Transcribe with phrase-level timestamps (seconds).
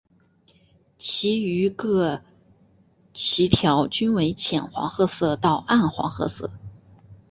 [0.97, 2.23] 其余各
[3.13, 6.49] 鳍条均为浅黄褐色到暗黄褐色。